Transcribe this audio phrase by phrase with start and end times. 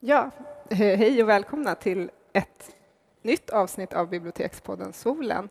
[0.00, 0.30] Ja,
[0.70, 2.76] hej och välkomna till ett
[3.22, 5.48] nytt avsnitt av Bibliotekspodden Solen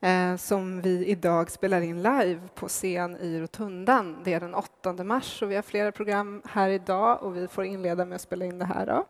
[0.00, 4.20] eh, som vi idag spelar in live på scen i Rotundan.
[4.24, 7.64] Det är den 8 mars och vi har flera program här idag och vi får
[7.64, 8.86] inleda med att spela in det här.
[8.86, 9.06] Då.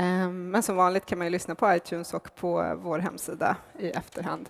[0.00, 4.48] Eh, men som vanligt kan man lyssna på iTunes och på vår hemsida i efterhand.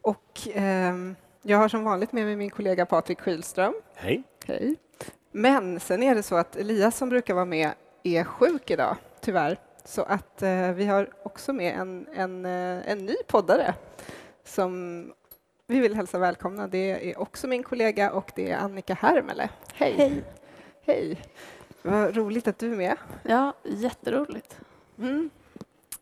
[0.00, 0.94] Och, eh,
[1.42, 3.74] jag har som vanligt med mig min kollega Patrik Skylström.
[3.94, 4.22] Hej.
[4.46, 4.76] Hej.
[5.32, 7.72] Men sen är det så att Elias som brukar vara med
[8.06, 9.58] är sjuk idag, tyvärr.
[9.84, 13.74] Så att eh, vi har också med en, en, eh, en ny poddare
[14.44, 15.12] som
[15.66, 16.68] vi vill hälsa välkomna.
[16.68, 19.48] Det är också min kollega och det är Annika Hermele.
[19.74, 19.94] Hej!
[19.96, 20.24] Hej!
[20.84, 21.20] Hej.
[21.82, 22.96] Vad roligt att du är med.
[23.22, 24.60] Ja, jätteroligt.
[24.98, 25.30] Mm.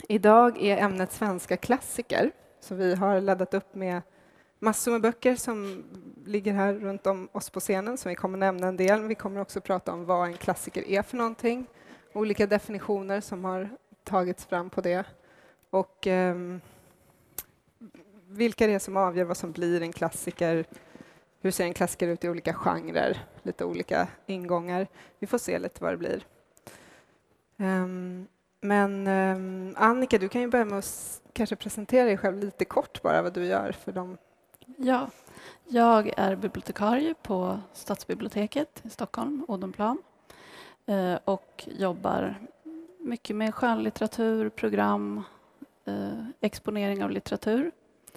[0.08, 2.30] Idag är ämnet svenska klassiker,
[2.60, 4.02] så vi har laddat upp med
[4.58, 5.84] massor med böcker som
[6.26, 9.02] ligger här runt om oss på scenen, som vi kommer nämna en del.
[9.02, 11.66] Vi kommer också prata om vad en klassiker är för någonting,
[12.14, 13.70] olika definitioner som har
[14.04, 15.04] tagits fram på det
[15.70, 16.36] och eh,
[18.28, 20.64] vilka det är som avgör vad som blir en klassiker.
[21.40, 23.24] Hur ser en klassiker ut i olika genrer?
[23.42, 24.86] Lite olika ingångar.
[25.18, 26.26] Vi får se lite vad det blir.
[27.56, 28.26] Um,
[28.60, 33.02] men um, Annika, du kan ju börja med att kanske presentera dig själv lite kort
[33.02, 34.18] bara, vad du gör för dem.
[34.76, 35.10] Ja,
[35.64, 39.98] jag är bibliotekarie på Stadsbiblioteket i Stockholm, Odenplan
[40.86, 42.34] eh, och jobbar
[42.98, 45.22] mycket med skönlitteratur, program,
[45.84, 47.70] eh, exponering av litteratur,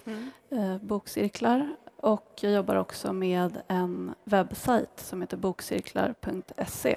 [0.04, 0.30] mm.
[0.50, 6.96] eh, bokcirklar och jag jobbar också med en webbsajt som heter bokcirklar.se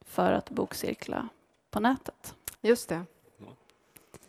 [0.00, 1.28] för att bokcirkla
[1.70, 2.34] på nätet.
[2.60, 3.02] Just det.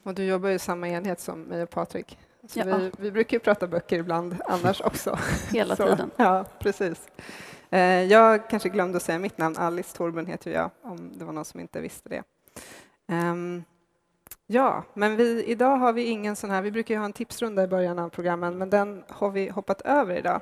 [0.03, 2.17] Och du jobbar i samma enhet som mig och Patrik.
[2.47, 2.77] Så ja.
[2.77, 5.19] vi, vi brukar ju prata böcker ibland annars också.
[5.51, 6.11] Hela tiden.
[6.17, 7.07] Ja, precis.
[7.69, 9.57] Eh, jag kanske glömde att säga mitt namn.
[9.57, 12.23] Alice Torben heter jag, om det var någon som inte visste det.
[13.07, 13.63] Ehm,
[14.47, 16.61] ja, men vi, idag har vi ingen sån här...
[16.61, 19.81] Vi brukar ju ha en tipsrunda i början av programmen, men den har vi hoppat
[19.81, 20.41] över idag.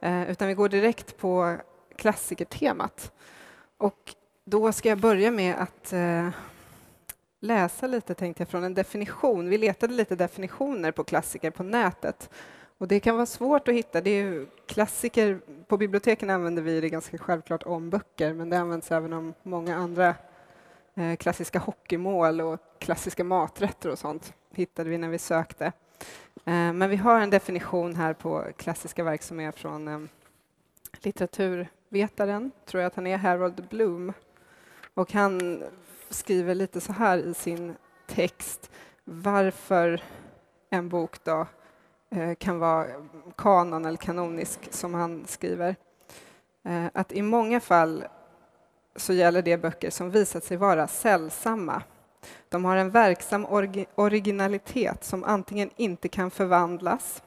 [0.00, 1.56] Eh, utan vi går direkt på
[1.96, 3.12] klassikertemat.
[3.78, 6.28] Och då ska jag börja med att eh,
[7.40, 9.48] läsa lite, tänkte jag, från en definition.
[9.48, 12.30] Vi letade lite definitioner på klassiker på nätet.
[12.78, 14.00] Och det kan vara svårt att hitta.
[14.00, 18.92] Det är klassiker, på biblioteken använder vi det ganska självklart om böcker, men det används
[18.92, 20.14] även om många andra
[20.94, 25.64] eh, klassiska hockeymål och klassiska maträtter och sånt hittade vi när vi sökte.
[26.44, 30.00] Eh, men vi har en definition här på klassiska verk som är från eh,
[30.92, 34.12] litteraturvetaren, tror jag att han är, Harold Bloom.
[34.94, 35.62] Och han
[36.08, 37.74] skriver lite så här i sin
[38.06, 38.70] text
[39.04, 40.02] varför
[40.70, 41.46] en bok då
[42.10, 42.86] Eh, kan vara
[43.36, 45.76] kanon eller kanonisk, som han skriver.
[46.64, 48.04] Eh, att i många fall
[48.96, 51.82] så gäller det böcker som visat sig vara sällsamma.
[52.48, 53.46] De har en verksam
[53.94, 57.22] originalitet som antingen inte kan förvandlas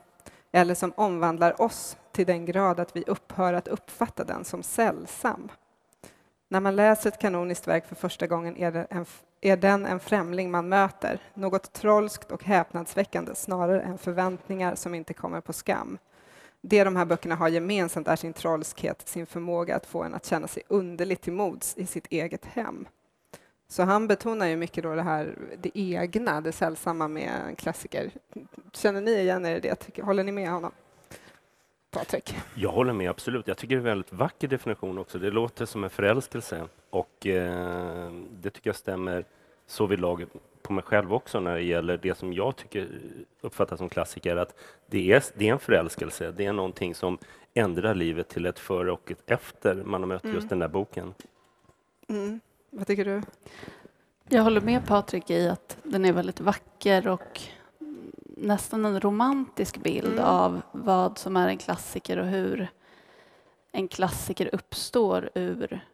[0.51, 5.51] eller som omvandlar oss till den grad att vi upphör att uppfatta den som sällsam.
[6.49, 9.05] När man läser ett kanoniskt verk för första gången är, en,
[9.41, 15.13] är den en främling man möter, något trolskt och häpnadsväckande snarare än förväntningar som inte
[15.13, 15.97] kommer på skam.
[16.61, 20.25] Det de här böckerna har gemensamt är sin trollskhet, sin förmåga att få en att
[20.25, 22.87] känna sig underligt till mods i sitt eget hem.
[23.67, 28.11] Så han betonar ju mycket då det här det egna, det sällsamma med en klassiker.
[28.71, 29.99] Känner ni igen er i det?
[30.01, 30.71] Håller ni med honom?
[31.91, 32.35] Patrik?
[32.55, 33.47] Jag håller med, absolut.
[33.47, 35.19] Jag tycker det är en väldigt vacker definition också.
[35.19, 39.25] Det låter som en förälskelse och eh, det tycker jag stämmer
[39.67, 40.25] så vid lag
[40.61, 42.87] på mig själv också när det gäller det som jag tycker
[43.41, 44.35] uppfattas som klassiker.
[44.35, 44.55] Att
[44.87, 47.17] det är, det är en förälskelse, det är någonting som
[47.53, 50.35] ändrar livet till ett före och ett efter man har mött mm.
[50.35, 51.13] just den där boken.
[52.07, 52.39] Mm.
[52.69, 53.21] Vad tycker du?
[54.29, 57.41] Jag håller med Patrik i att den är väldigt vacker och
[58.41, 60.25] nästan en romantisk bild mm.
[60.25, 62.67] av vad som är en klassiker och hur
[63.71, 65.85] en klassiker uppstår ur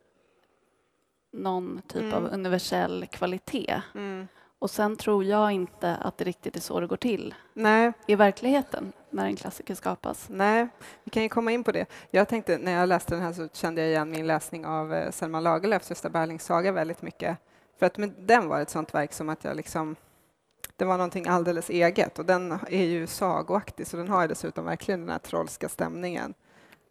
[1.34, 2.14] någon typ mm.
[2.14, 3.82] av universell kvalitet.
[3.96, 4.28] Mm.
[4.60, 7.92] Och sen tror jag inte att det riktigt är så det går till Nej.
[8.08, 10.28] i verkligheten när en klassiker skapas.
[10.30, 10.68] Nej,
[11.04, 11.86] vi kan ju komma in på det.
[12.12, 15.12] Jag tänkte när jag läste den här så kände jag igen min läsning av eh,
[15.12, 17.38] Selma Lagerlöfs Gösta Berlings saga väldigt mycket.
[17.80, 19.96] För att med den var ett sånt verk som att jag liksom
[20.78, 24.66] det var någonting alldeles eget och den är ju sagoaktig så den har ju dessutom
[24.66, 26.34] verkligen den här trollska stämningen.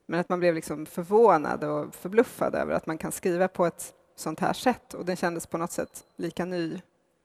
[0.07, 3.95] Men att man blev liksom förvånad och förbluffad över att man kan skriva på ett
[4.17, 6.81] sånt här sätt och den kändes på något sätt lika ny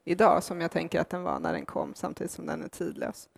[0.05, 3.29] idag som jag tänker att den var när den kom samtidigt som den är tidlös.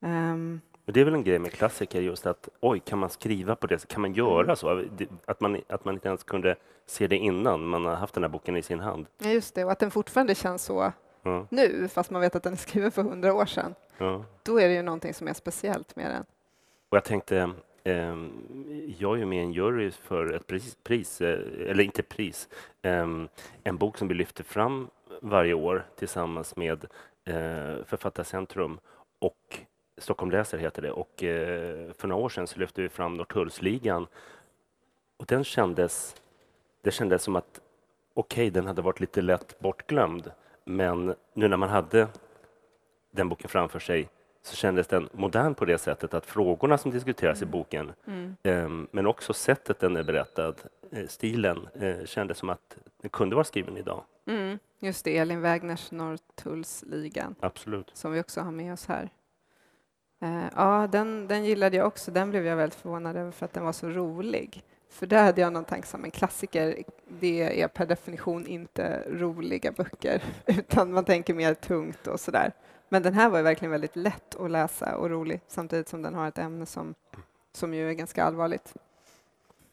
[0.00, 3.66] Um, Det är väl en grej med klassiker, just att oj, kan man skriva på
[3.66, 3.88] det?
[3.88, 4.84] Kan man göra så?
[5.26, 6.56] Att man, att man inte ens kunde
[6.86, 9.06] se det innan man har haft den här boken i sin hand.
[9.18, 10.92] Ja, just det, och att den fortfarande känns så
[11.24, 13.74] Ja, nu, fast man vet att den är skriven för hundra år sedan.
[13.98, 14.24] ja.
[14.42, 16.24] Då är det ju någonting som är speciellt med den.
[16.88, 17.50] Och jag tänkte,
[17.84, 18.32] ehm,
[18.98, 21.38] jag är ju med i en jury för ett pris, pris eh,
[21.70, 22.48] eller inte pris,
[22.82, 23.28] ehm,
[23.64, 24.88] en bok som vi lyfter fram
[25.20, 26.84] varje år tillsammans med
[27.24, 28.78] eh, Författarcentrum
[29.18, 29.58] och
[29.98, 30.90] Stockholm läser heter det.
[30.90, 34.06] Och eh, för några år sedan så lyfte vi fram Norrtullsligan.
[35.16, 36.16] Och den kändes,
[36.82, 37.60] det kändes som att
[38.14, 40.30] okej, den hade varit lite lätt bortglömd.
[40.64, 42.08] Men nu när man hade
[43.10, 44.08] den boken framför sig
[44.42, 47.92] så kändes den modern på det sättet att frågorna som diskuteras i boken,
[48.42, 50.54] eh, men också sättet den är berättad,
[50.90, 54.04] eh, stilen, eh, kändes som att den kunde vara skriven idag.
[54.26, 54.58] Mm.
[54.78, 57.90] Just det, Elin Wägners Norrtullsligan, Absolut.
[57.94, 59.10] som vi också har med oss här.
[60.22, 62.10] Eh, ja, den, den gillade jag också.
[62.10, 64.64] Den blev jag väldigt förvånad över för att den var så rolig.
[64.94, 66.82] För där hade jag någon tanke som en klassiker,
[67.20, 72.52] det är per definition inte roliga böcker, utan man tänker mer tungt och sådär.
[72.88, 76.14] Men den här var ju verkligen väldigt lätt att läsa och rolig, samtidigt som den
[76.14, 76.94] har ett ämne som,
[77.52, 78.74] som ju är ganska allvarligt.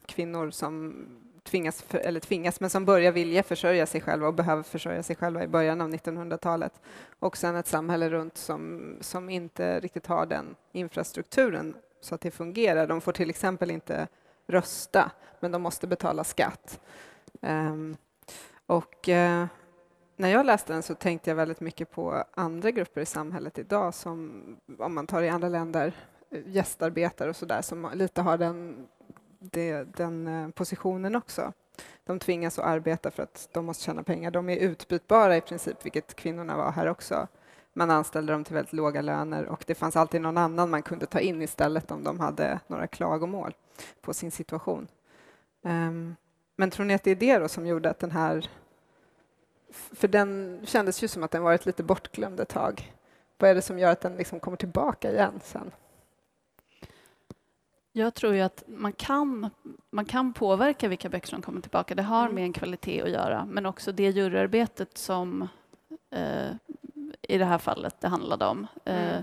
[0.06, 1.06] Kvinnor som
[1.42, 5.16] tvingas, för, eller tvingas, men som börjar vilja försörja sig själva och behöver försörja sig
[5.16, 6.80] själva i början av 1900-talet.
[7.18, 12.30] Och sen ett samhälle runt som, som inte riktigt har den infrastrukturen så att det
[12.30, 12.86] fungerar.
[12.86, 14.08] De får till exempel inte
[14.46, 15.10] rösta,
[15.40, 16.80] men de måste betala skatt.
[17.40, 17.96] Um,
[18.66, 19.46] och uh,
[20.16, 23.94] när jag läste den så tänkte jag väldigt mycket på andra grupper i samhället idag
[23.94, 24.42] som,
[24.78, 25.92] om man tar i andra länder,
[26.30, 28.86] eh, gästarbetare och sådär, som lite har den,
[29.38, 31.52] det, den eh, positionen också.
[32.04, 34.30] De tvingas att arbeta för att de måste tjäna pengar.
[34.30, 37.28] De är utbytbara i princip, vilket kvinnorna var här också.
[37.72, 41.06] Man anställde dem till väldigt låga löner och det fanns alltid någon annan man kunde
[41.06, 43.54] ta in istället om de hade några klagomål
[44.00, 44.88] på sin situation.
[45.64, 46.16] Ehm,
[46.56, 48.50] men tror ni att det är det som gjorde att den här...
[49.72, 52.92] För den kändes ju som att den varit lite bortglömd ett tag.
[53.38, 55.70] Vad är det som gör att den liksom kommer tillbaka igen sen?
[57.92, 59.50] Jag tror ju att man kan,
[59.90, 61.94] man kan påverka vilka böcker som kommer tillbaka.
[61.94, 62.34] Det har Mm.
[62.34, 65.48] med en kvalitet att göra, men också det juryarbetet som
[66.10, 66.50] eh,
[67.22, 68.66] i det här fallet det handlade om.
[68.84, 69.22] Eh, Mm.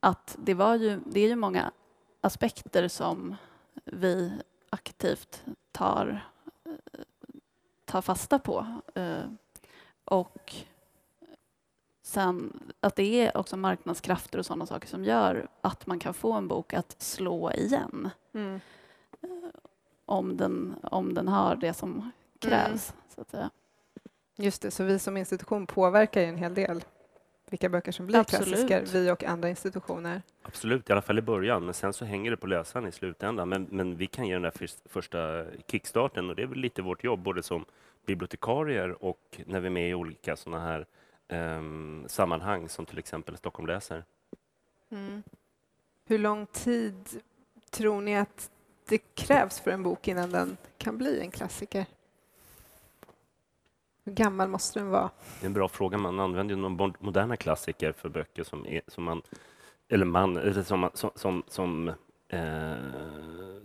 [0.00, 1.70] Att det, var ju, det är ju många
[2.28, 3.36] aspekter som
[3.84, 4.32] vi
[4.70, 5.42] aktivt
[5.72, 6.28] tar,
[6.64, 6.72] eh,
[7.84, 8.66] tar fasta på.
[8.94, 9.24] Eh,
[10.04, 10.54] och
[12.02, 16.32] sen att det är också marknadskrafter och sådana saker som gör att man kan få
[16.32, 18.60] en bok att slå igen Mm.
[20.04, 22.92] om den, om den har det som krävs.
[23.14, 23.50] Så att säga.
[24.36, 26.84] Just det, så vi som institution påverkar ju en hel del
[27.50, 28.48] vilka böcker som blir Absolut.
[28.48, 30.22] klassiker, vi och andra institutioner.
[30.42, 33.48] Absolut, i alla fall i början, men sen så hänger det på läsaren i slutändan.
[33.48, 36.82] Men, men vi kan ge den där först, första kickstarten och det är väl lite
[36.82, 37.64] vårt jobb, både som
[38.06, 40.86] bibliotekarier och när vi är med i olika sådana här
[41.28, 44.04] ehm, sammanhang som till exempel Stockholm läser.
[44.90, 45.22] Mm.
[46.04, 47.22] Hur lång tid
[47.70, 48.50] tror ni att
[48.88, 51.86] det krävs för en bok innan den kan bli en klassiker?
[54.08, 55.10] Hur gammal måste den vara?
[55.40, 55.98] Det är en bra fråga.
[55.98, 59.22] Man använder ju någon moderna klassiker för böcker som, är, som man,
[59.88, 61.88] eller man, eller som, som, som, som,
[62.28, 62.74] eh,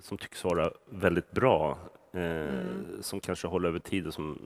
[0.02, 1.72] som tycks vara väldigt bra.
[1.72, 1.80] Eh,
[2.14, 2.98] Mm.
[3.02, 4.40] Som kanske håller över tid och som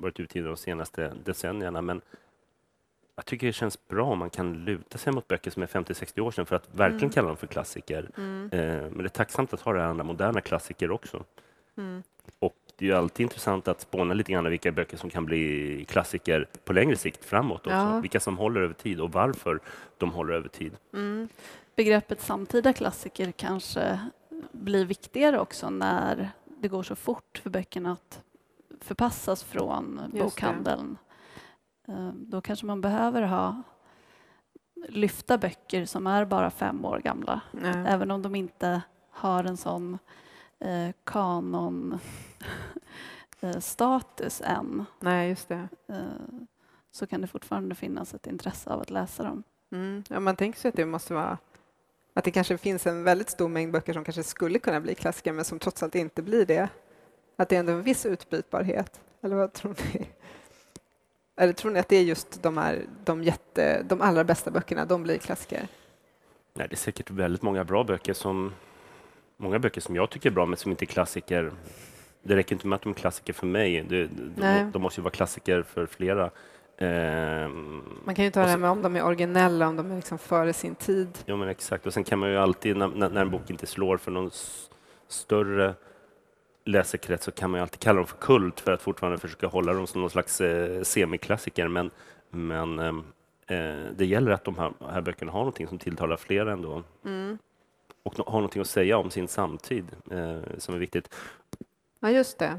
[0.00, 1.82] varit utgivna de senaste decennierna.
[1.82, 2.00] Men
[3.16, 6.20] jag tycker det känns bra om man kan luta sig mot böcker som är 50-60
[6.20, 7.10] år sedan för att verkligen Mm.
[7.10, 8.10] kalla dem för klassiker.
[8.16, 8.50] Mm.
[8.52, 11.24] Eh, men det är tacksamt att ha det här andra moderna klassiker också.
[11.76, 12.02] Mm.
[12.38, 15.84] Och det är ju alltid intressant att spåna lite grann vilka böcker som kan bli
[15.88, 17.70] klassiker på längre sikt framåt också.
[17.70, 18.00] Ja.
[18.00, 19.60] Vilka som håller över tid och varför
[19.98, 20.76] de håller över tid.
[20.92, 21.28] Mm.
[21.76, 24.00] Begreppet samtida klassiker kanske
[24.52, 28.22] blir viktigare också när det går så fort för böckerna att
[28.80, 30.98] förpassas från Just bokhandeln.
[31.88, 33.62] Eh, Då kanske man behöver ha
[34.88, 37.84] lyfta böcker som är bara fem år gamla, Nej.
[37.88, 39.98] även om de inte har en sån
[40.64, 41.98] eh, kanon
[43.40, 45.68] eh, status än, Nej, just det.
[45.88, 45.98] eh,
[46.90, 49.42] så kan det fortfarande finnas ett intresse av att läsa dem.
[49.72, 50.04] Mm.
[50.08, 51.38] Ja, man tänker sig att det måste vara
[52.14, 55.32] att det kanske finns en väldigt stor mängd böcker som kanske skulle kunna bli klassiker
[55.32, 56.68] men som trots allt inte blir det.
[57.36, 59.00] Att det är ändå en viss utbytbarhet.
[59.22, 60.08] Eller vad tror ni?
[61.36, 64.84] Eller tror ni att det är just de, här, de, jätte, de allra bästa böckerna,
[64.84, 65.68] de blir klassiker?
[66.54, 68.52] Nej, det är säkert väldigt många bra böcker som
[69.36, 71.52] många böcker som jag tycker är bra men som inte är klassiker.
[72.22, 73.82] Det räcker inte med att de är klassiker för mig.
[73.88, 76.30] Det, de, de måste ju vara klassiker för flera.
[76.78, 79.96] Ehm, Man kan ju ta det här med om de är originella, om de är
[79.96, 81.18] liksom före sin tid.
[81.26, 81.86] Ja, men exakt.
[81.86, 84.30] Och sen kan man ju alltid, när, när en bok inte slår för någon
[85.08, 85.74] större
[86.64, 89.72] läsekrets så kan man ju alltid kalla dem för kult för att fortfarande försöka hålla
[89.72, 91.68] dem som någon slags eh, semiklassiker.
[91.68, 91.90] Men,
[92.30, 93.04] men ehm,
[93.46, 97.38] eh, det gäller att de här, här böckerna har någonting som tilltalar fler ändå Mm.
[98.04, 101.14] Och har någonting att säga om sin samtid eh, som är viktigt.
[102.00, 102.58] Ja, just det.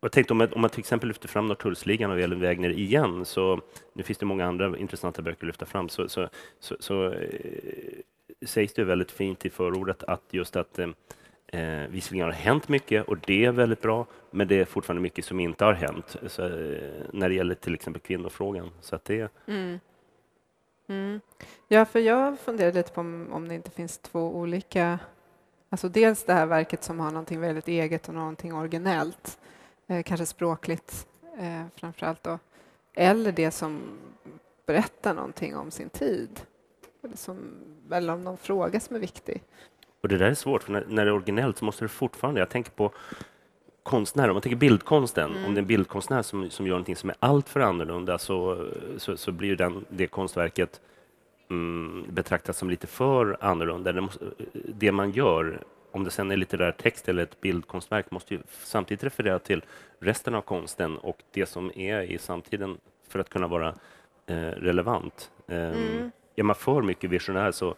[0.00, 3.24] Jag tänkte om man, om man till exempel lyfter fram Norrtullsligan och Elin Wägner igen,
[3.24, 3.60] så
[3.92, 6.28] nu finns det många andra intressanta böcker att lyfta fram, så, så,
[6.60, 7.98] så, så eh,
[8.46, 10.88] sägs det väldigt fint i förordet att just att eh,
[11.46, 15.02] eh, visserligen har det hänt mycket och det är väldigt bra, men det är fortfarande
[15.02, 16.78] mycket som inte har hänt så, eh,
[17.12, 18.70] när det gäller till exempel kvinnofrågan.
[18.80, 19.80] Så att det, Mm.
[20.88, 21.20] Mm.
[21.68, 24.98] Ja, för jag funderar lite på om, om det inte finns två olika...
[25.70, 29.38] Alltså dels det här verket som har någonting väldigt eget och någonting originellt,
[29.86, 31.06] eh, kanske språkligt
[31.38, 32.38] eh, framför allt då,
[32.94, 33.80] eller det som
[34.66, 36.40] berättar någonting om sin tid,
[37.02, 37.38] eller, som,
[37.90, 39.42] eller om någon fråga som är viktig.
[40.02, 42.40] och det där är svårt, för när, när det är originellt så måste det fortfarande,
[42.40, 42.92] jag tänker på
[43.88, 45.44] konstnärer, om man tänker bildkonsten, Mm.
[45.44, 48.66] om det är en bildkonstnär som, som gör någonting som är allt för annorlunda så,
[48.96, 50.80] så, så blir den, det konstverket
[51.50, 53.92] mm, betraktas som lite för annorlunda.
[53.92, 58.34] Det, måste, det man gör, om det sen är litterär text eller ett bildkonstverk, måste
[58.34, 59.64] ju samtidigt referera till
[60.00, 62.76] resten av konsten och det som är i samtiden
[63.08, 63.68] för att kunna vara
[64.26, 65.30] eh, relevant.
[65.48, 66.10] Eh, Mm.
[66.36, 67.74] Är man för mycket visionär så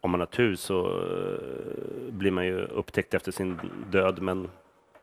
[0.00, 3.58] om man har tur så eh, blir man ju upptäckt efter sin
[3.90, 4.48] död, men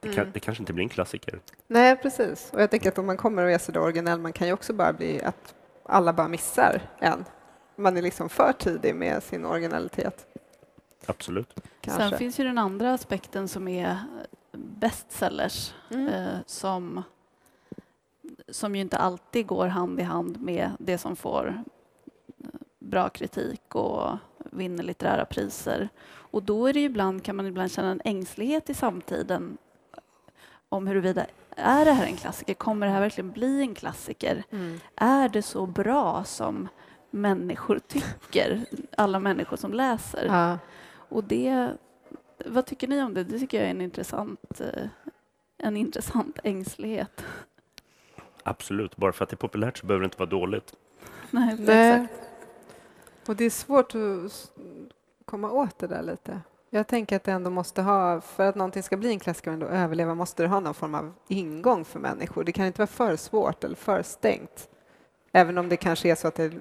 [0.01, 0.31] det, kan, Mm.
[0.33, 1.39] det kanske inte blir en klassiker.
[1.67, 2.49] Nej, precis.
[2.53, 4.73] Och jag tänker att om man kommer och är så originell, man kan ju också
[4.73, 7.25] bara bli att alla bara missar en.
[7.75, 10.25] Man är liksom för tidig med sin originalitet.
[11.05, 11.53] Absolut.
[11.81, 12.09] Kanske.
[12.09, 13.97] Sen finns ju den andra aspekten som är
[14.51, 16.07] bestsellers Mm.
[16.07, 17.03] eh, som,
[18.49, 21.63] som ju inte alltid går hand i hand med det som får
[22.39, 22.45] eh,
[22.79, 24.17] bra kritik och
[24.51, 25.89] vinner litterära priser.
[26.09, 29.57] Och då är det ju ibland, kan man ibland känna en ängslighet i samtiden
[30.71, 31.25] om huruvida
[31.55, 32.53] är det här en klassiker?
[32.53, 34.43] Kommer det här verkligen bli en klassiker?
[34.51, 34.79] Mm.
[34.95, 36.67] Är det så bra som
[37.09, 38.65] människor tycker,
[38.97, 40.25] alla människor som läser?
[40.25, 40.59] Ja.
[40.93, 41.71] Och det,
[42.45, 43.23] vad tycker ni om det?
[43.23, 44.87] Det tycker jag är en intressant, eh,
[45.57, 47.23] en intressant ängslighet.
[48.43, 48.95] Absolut.
[48.95, 50.75] Bara för att det är populärt så behöver det inte vara dåligt.
[51.31, 52.03] Nej, Nej.
[52.03, 52.29] exakt.
[53.27, 54.51] Och det är svårt att
[55.25, 56.41] komma åt det där lite.
[56.73, 59.53] Jag tänker att det ändå måste ha, för att någonting ska bli en klassiker och
[59.53, 62.43] ändå överleva, måste det ha någon form av ingång för människor.
[62.43, 64.69] Det kan inte vara för svårt eller för stängt.
[65.31, 66.51] Även om det kanske är så att det,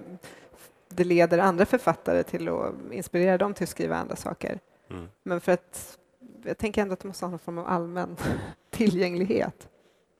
[0.88, 4.58] det leder andra författare till att inspirera dem till att skriva andra saker.
[4.90, 5.08] Mm.
[5.22, 5.98] Men för att,
[6.44, 8.16] jag tänker ändå att det måste ha någon form av allmän
[8.70, 9.68] tillgänglighet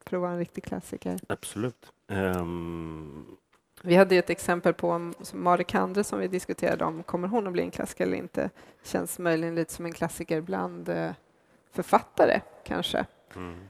[0.05, 1.19] för att vara en riktig klassiker.
[1.29, 1.93] Absolut.
[2.09, 3.27] Ehm,
[3.83, 7.63] Vi hade ett exempel på Marit Kandre som vi diskuterade om, kommer hon att bli
[7.63, 8.51] en klassiker eller inte?
[8.83, 11.11] Känns möjligen lite som en klassiker bland eh,
[11.73, 13.07] författare, kanske.
[13.37, 13.61] mm.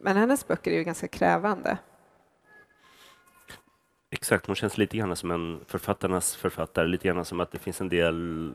[0.00, 1.78] Men hennes böcker är ju ganska krävande.
[4.10, 7.80] Exakt, hon känns lite grann som en författarnas författare, lite grann som att det finns
[7.80, 8.52] en del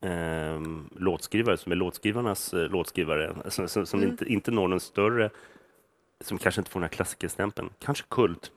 [0.00, 4.10] ehm, låtskrivare som är låtskrivarnas eh, låtskrivare, alltså, som, som Mm.
[4.10, 5.30] inte, inte når någon större,
[6.20, 7.70] som kanske inte får den här klassikerstämpeln.
[7.78, 8.52] Kanske kult.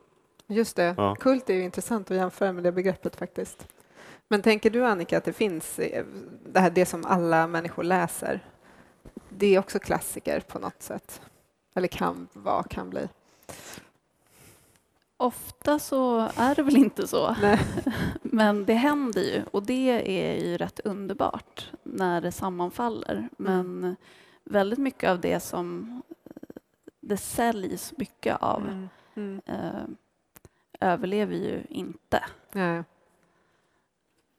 [0.52, 0.94] Just det.
[0.98, 1.16] Ja.
[1.16, 3.68] Kult är ju intressant att jämföra med det begreppet faktiskt.
[4.28, 6.06] Men tänker du Annika att det finns eh,
[6.46, 8.40] det här det som alla människor läser?
[9.30, 11.22] Det är också klassiker på något sätt?
[11.76, 13.08] Eller kan vara, kan bli?
[15.18, 17.60] Ofta så är det väl inte så, Nej.
[18.22, 19.90] men det händer ju och det
[20.20, 23.30] är ju rätt underbart när det sammanfaller.
[23.38, 23.96] Men
[24.44, 26.02] väldigt mycket av det som
[27.00, 28.90] det säljs mycket av Mm.
[29.16, 29.42] Mm.
[29.46, 29.84] eh,
[30.80, 32.24] överlever ju inte.
[32.54, 32.84] Ja.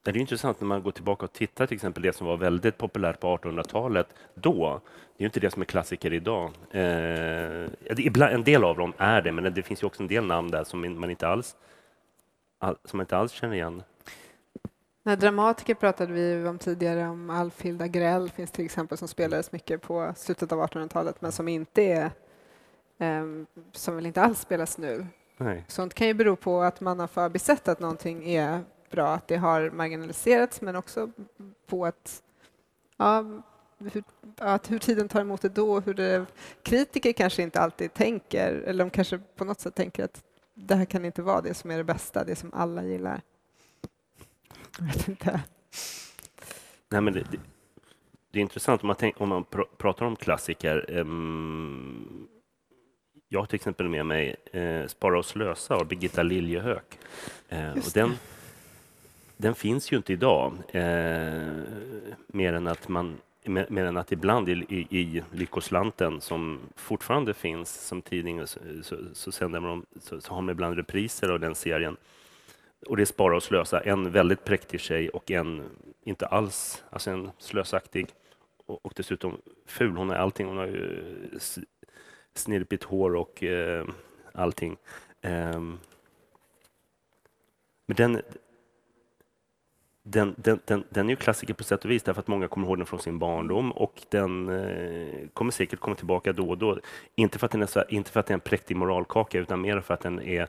[0.03, 2.79] Det är intressant när man går tillbaka och tittar till exempel det som var väldigt
[2.79, 4.81] populärt på 1800-talet då.
[5.17, 6.53] Det är ju inte det som är klassiker idag.
[6.71, 10.51] Eh, en del av dem är det, men det finns ju också en del namn
[10.51, 11.57] där som man inte alls,
[12.59, 13.83] all, som man inte alls känner igen.
[15.03, 19.83] När dramatiker pratade vi om tidigare om Alfhild Agrell finns till exempel som spelades mycket
[19.83, 22.11] på slutet av 1800-talet men som inte är
[22.99, 25.07] ehm, som väl inte alls spelas nu.
[25.45, 25.65] Nej.
[25.69, 29.37] Sånt kan ju bero på att man har förbisett att någonting är bra, att det
[29.37, 31.11] har marginaliserats men också
[31.67, 32.23] på att,
[32.97, 33.25] ja,
[33.79, 34.05] hur,
[34.39, 36.27] att hur tiden tar emot det då, hur det,
[36.63, 40.85] kritiker kanske inte alltid tänker, eller de kanske på något sätt tänker att det här
[40.85, 43.21] kan inte vara det som är det bästa, det som alla gillar.
[44.79, 45.41] Jag vet inte.
[46.89, 47.39] Nej, men det, det,
[48.31, 50.99] det är intressant om man, tänk, om man pr pratar om klassiker.
[50.99, 52.29] ehm,
[53.33, 56.99] jag har till exempel med mig eh, Spara och slösa av Birgitta Liljehök.
[57.49, 58.13] Eh, och den,
[59.37, 60.83] den finns ju inte idag, eh,
[62.27, 67.35] mer, än att man, mer, mer än att ibland i, i, i Lyckoslanten, som fortfarande
[67.35, 71.41] finns som tidning, så, så, så, sänder man, så, så har man ibland repriser av
[71.41, 71.97] den serien.
[72.87, 75.63] Och det är Spara och slösa, en väldigt präktig tjej och en
[76.05, 78.07] inte alls, alltså en slösaktig
[78.67, 79.97] och, och dessutom ful.
[79.97, 81.03] Hon har allting, hon har ju
[82.35, 83.87] snirpigt hår och eh,
[84.33, 84.77] allting.
[85.21, 85.61] Eh,
[87.87, 88.23] men den,
[90.03, 92.67] den, den, den, den är ju klassiker på sätt och vis därför att många kommer
[92.67, 96.79] ihåg den från sin barndom och den eh, kommer säkert komma tillbaka då och då.
[97.15, 99.61] Inte för, att den är så, inte för att det är en präktig moralkaka utan
[99.61, 100.49] mer för att den är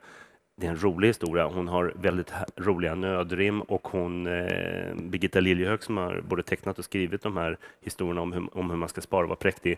[0.55, 1.45] det är en rolig historia.
[1.45, 6.85] Hon har väldigt roliga nödrim och hon, eh, Birgitta Liljehög som har både tecknat och
[6.85, 9.77] skrivit de här historierna om hur, om hur man ska spara och vara präktig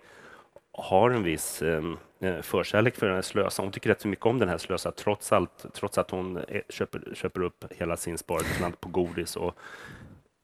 [0.73, 1.83] har en viss eh,
[2.19, 3.61] eh, förkärlek för den här slösa.
[3.61, 6.61] Hon tycker rätt så mycket om den här slösa trots allt, trots att hon eh,
[6.69, 9.35] köper, köper upp hela sin sparade på godis.
[9.35, 9.55] Och,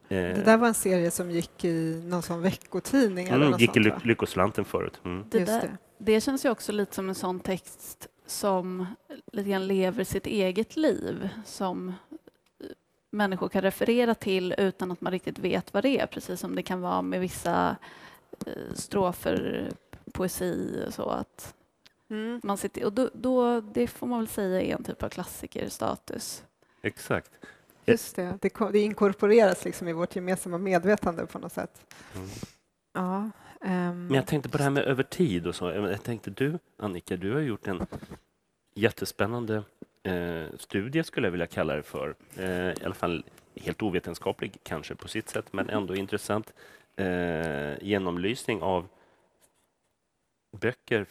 [0.08, 3.62] eh, Det där var en serie som gick i någon sån veckotidning eller mm, något
[3.62, 4.02] gick i sånt, ly- va?
[4.04, 5.02] Lyckoslanten förut.
[5.06, 5.26] Mm.
[5.30, 6.22] Det, där, det.
[6.22, 8.86] känns ju också lite som en sån text som
[9.32, 11.94] lite grann lever sitt eget liv som eh,
[13.12, 16.64] människor kan referera till utan att man riktigt vet vad det är, precis som det
[16.64, 17.76] kan vara med vissa
[18.46, 19.70] eh, strofer,
[20.10, 21.10] poesi och så.
[21.10, 21.56] Att
[22.12, 22.40] Mm.
[22.44, 26.44] man sitter, och då, då, det får man väl säga är en typ av klassikerstatus.
[26.82, 27.32] Exakt.
[27.86, 28.38] Just det.
[28.42, 31.96] Det, det inkorporeras liksom i vårt gemensamma medvetande på något sätt.
[32.16, 32.28] Mm.
[32.94, 33.30] Ja.
[33.62, 35.70] ehm, Men jag tänkte på det här med över tid och så.
[35.72, 37.86] Jag tänkte du, Annika, du har gjort en
[38.76, 39.64] jättespännande
[40.04, 42.16] eh, studie skulle jag vilja kalla det för.
[42.38, 43.24] Eh, I alla fall
[43.56, 46.54] helt ovetenskaplig kanske på sitt sätt, men ändå intressant
[46.96, 48.88] eh, genomlysning av
[50.52, 51.06] böcker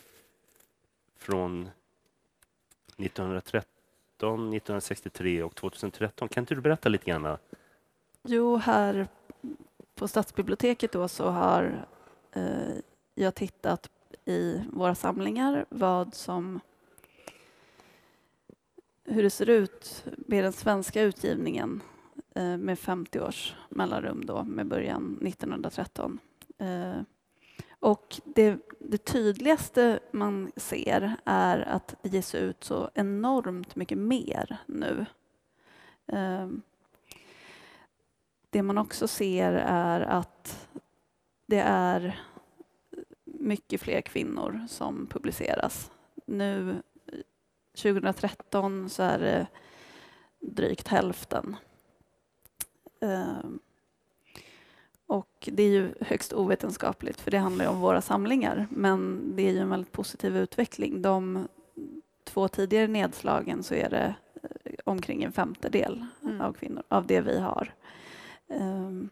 [1.17, 1.71] från
[2.97, 3.69] 1913,
[4.19, 6.29] 1963 och 2013.
[6.29, 7.37] Kan inte du berätta lite grann?
[8.23, 9.09] Jo, här
[9.95, 11.87] på stadsbiblioteket då så har
[12.33, 12.77] eh,
[13.15, 13.91] jag tittat
[14.25, 16.61] i våra samlingar vad som
[19.05, 21.83] hur det ser ut med den svenska utgivningen
[22.35, 26.19] eh, med 50 års mellanrum då med början 1913.
[26.59, 27.01] Eh,
[27.81, 34.57] och det, det tydligaste man ser är att det ges ut så enormt mycket mer
[34.67, 35.07] nu.
[36.07, 36.63] Ehm,
[38.51, 40.69] det man också ser är att
[41.47, 42.21] det är
[43.25, 45.91] mycket fler kvinnor som publiceras.
[46.27, 46.83] Nu
[47.83, 49.47] 2013 så är det
[50.41, 51.57] drygt hälften.
[53.01, 53.59] Ehm,
[55.11, 59.43] och det är ju högst ovetenskapligt för det handlar ju om våra samlingar men det
[59.49, 61.03] är ju en väldigt positiv utveckling.
[61.03, 61.49] De
[62.25, 66.41] två tidigare nedslagen så är det eh, omkring en femtedel Mm.
[66.41, 67.75] av kvinnor av det vi har.
[68.49, 69.09] Ehm,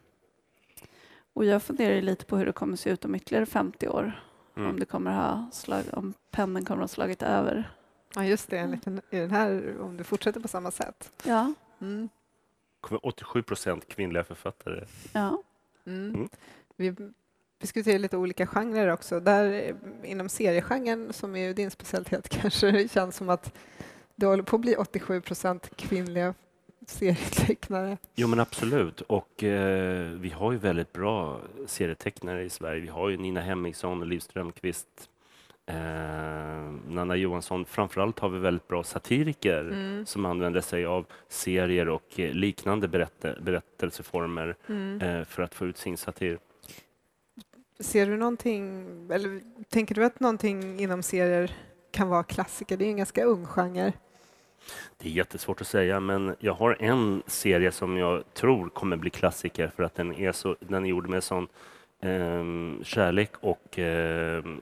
[1.33, 4.21] och jag funderar lite på hur det kommer se ut om ytterligare 50 år.
[4.55, 4.79] Om, Mm.
[4.79, 7.71] det kommer ha slag, om pendeln kommer att ha slagit över.
[8.15, 8.57] Ja, just det.
[8.57, 11.11] Enligt den, i den här, om du fortsätter på samma sätt.
[11.25, 12.09] Ja, Mm.
[12.81, 14.85] Kommer 87 procent kvinnliga författare.
[15.13, 15.43] ja.
[15.87, 16.15] Mm.
[16.15, 16.29] Mm.
[16.77, 16.95] Vi
[17.61, 19.19] diskuterar lite olika genrer också.
[19.19, 23.53] Där, eh, inom seriegenren, som är din specialitet, kanske det känns som att
[24.15, 26.33] det håller på att bli 87 procent kvinnliga
[26.87, 27.97] serietecknare.
[28.15, 32.81] Jo men absolut och eh, vi har ju väldigt bra serietecknare i Sverige.
[32.81, 35.09] Vi har ju Nina Hemmingsson, Liv Strömquist,
[35.67, 35.75] eh,
[36.89, 37.65] Nanna Johansson.
[37.65, 40.05] Framförallt har vi väldigt bra satiriker Mm.
[40.05, 45.01] som använder sig av serier och eh, liknande berätte, berättelseformer Mm.
[45.01, 46.39] eh, för att få ut sin satir.
[47.79, 51.51] Ser du någonting, eller tänker du att någonting inom serier
[51.91, 52.77] kan vara klassiker?
[52.77, 53.93] Det är en ganska ung genre.
[54.97, 59.09] Det är jättesvårt att säga, men jag har en serie som jag tror kommer bli
[59.09, 61.47] klassiker för att den är, så, den är gjord med sån
[62.01, 64.59] ehm, kärlek och ehm,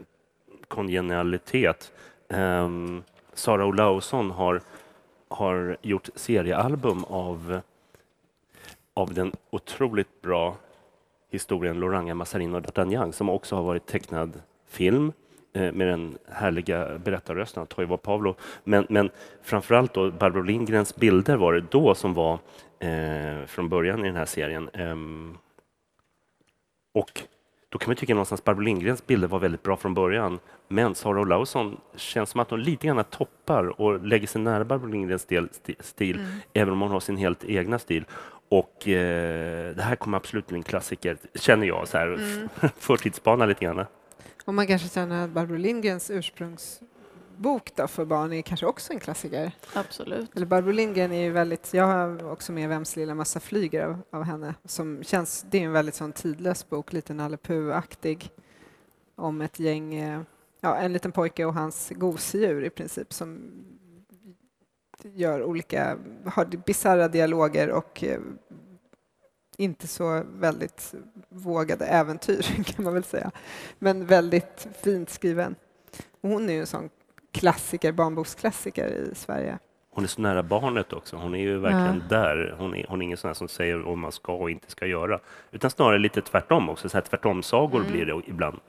[0.76, 1.92] kongenialitet.
[2.30, 4.62] Ehm, um, Sara Olausson har,
[5.28, 7.60] har gjort seriealbum av,
[8.94, 10.56] av den otroligt bra
[11.30, 15.12] historien Loranga Massarin och D'Artagnan som också har varit tecknad film
[15.54, 18.36] eh, med den härliga berättarrösten av Toivo Pavlo.
[18.64, 19.10] Men, men
[19.42, 22.40] framförallt då Barbro Lindgrens bilder var det då som var
[22.80, 24.70] eh, från början i den här serien.
[24.74, 25.38] Ehm,
[26.94, 27.22] och
[27.76, 30.40] då kan man tycka någonstans att Barbro Lindgrens bilder var väldigt bra från början.
[30.68, 34.88] Men Sara Olausson känns som att hon lite grann toppar och lägger sig nära Barbro
[34.88, 36.28] Lindgrens stil, sti- stil Mm.
[36.54, 38.06] även om hon har sin helt egna stil.
[38.50, 42.50] Och eh, det här kommer absolut bli en klassiker, känner jag, så här, Mm.
[42.80, 43.86] förtidsspana lite grann.
[44.46, 46.10] Och man kanske känner att Barbro Lindgrens
[47.38, 49.52] bok då för barn är kanske också en klassiker.
[49.74, 50.36] Absolut.
[50.36, 54.02] Eller Barbro Lindgren är ju väldigt, jag har också med Vems lilla massa flyger av,
[54.10, 58.32] av henne som känns, det är en väldigt sån tidlös bok, lite Nalle Puh-aktig
[59.16, 60.22] om ett gäng, eh,
[60.62, 63.52] ja en liten pojke och hans gosedjur i princip som
[65.04, 68.20] gör olika, har bisarra dialoger och eh,
[69.58, 70.94] inte så väldigt
[71.30, 73.32] vågade äventyr kan man väl säga.
[73.80, 75.56] Men väldigt fint skriven.
[76.22, 76.90] hon är ju en sån
[77.40, 79.60] klassiker, barnboksklassiker i Sverige.
[79.90, 81.18] Hon är så nära barnet också.
[81.18, 82.18] Hon är ju verkligen ja.
[82.18, 82.56] där.
[82.58, 85.20] Hon är, hon är ingen sån som säger vad man ska och inte ska göra.
[85.52, 86.90] Utan snarare lite tvärtom också.
[86.90, 87.92] Så här tvärtom-sagor mm.
[87.92, 88.60] blir det ibland.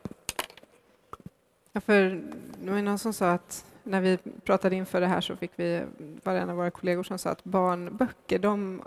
[1.72, 2.20] Ja, för
[2.61, 5.83] det var någon som sa att när vi pratade inför det här så fick vi,
[6.22, 8.83] var det en av våra kollegor som sa att barnböcker, de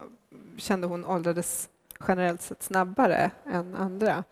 [0.58, 1.70] kände hon åldrades
[2.08, 4.24] generellt sett snabbare än andra.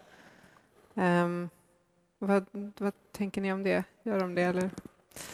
[0.94, 1.50] Um,
[2.20, 2.46] vad,
[2.78, 3.84] vad, tänker ni om det?
[4.04, 4.70] Gör de det eller?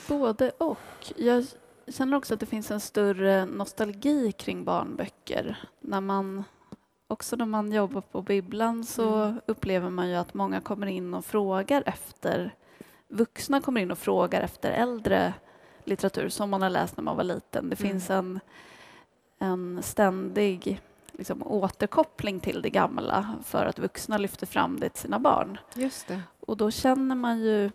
[0.07, 1.13] Både och.
[1.15, 1.45] Jag
[1.87, 5.57] känner också att det finns en större nostalgi kring barnböcker.
[5.79, 6.43] När man,
[7.07, 9.41] också när man jobbar på bibblan så mm.
[9.45, 12.55] upplever man ju att många kommer in och frågar efter
[13.07, 15.33] vuxna kommer in och frågar efter äldre
[15.83, 17.69] litteratur som man har läst när man var liten.
[17.69, 17.91] Det mm.
[17.91, 18.39] finns en,
[19.39, 25.19] en ständig liksom, återkoppling till det gamla för att vuxna lyfter fram det till sina
[25.19, 25.57] barn.
[25.73, 26.21] Just det.
[26.39, 27.71] Och då känner man ju...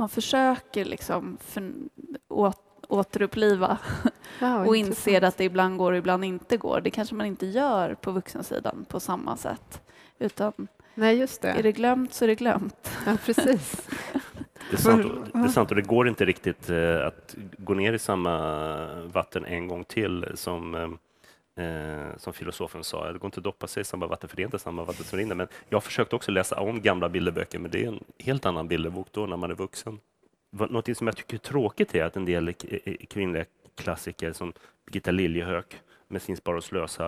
[0.00, 1.72] Man försöker liksom för,
[2.28, 2.52] å,
[2.88, 3.78] återuppliva
[4.40, 6.80] wow, och inser att det ibland går och ibland inte går.
[6.80, 9.82] Det kanske man inte gör på vuxensidan på samma sätt.
[10.18, 11.48] Utan Nej, just det.
[11.48, 12.98] är det glömt så är det glömt.
[13.06, 13.88] Ja, precis.
[14.70, 17.92] Det är, sant, det är sant och det går inte riktigt eh, att gå ner
[17.92, 20.98] i samma vatten en gång till som
[21.60, 24.36] eh, Eh, som filosofen sa, det går inte att doppa sig i samma vatten för
[24.36, 25.34] det är inte samma vatten som rinner.
[25.34, 28.68] Men jag har försökt också läsa om gamla bilderböcker, men det är en helt annan
[28.68, 30.00] bilderbok då när man är vuxen.
[30.50, 32.52] Något som jag tycker är tråkigt är att en del
[33.08, 33.44] kvinnliga
[33.74, 34.52] klassiker som
[34.86, 35.76] Birgitta Liljehök
[36.08, 37.06] med sin Spara och slösa,